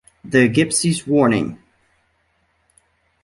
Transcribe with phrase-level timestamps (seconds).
[0.25, 1.59] "The Gypsy's Warning".